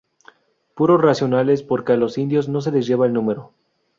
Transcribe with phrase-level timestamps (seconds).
[0.73, 3.53] Puros racionales, porque a los indios no se les lleva el número""